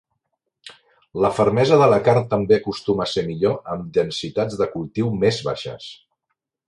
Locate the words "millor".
3.27-3.61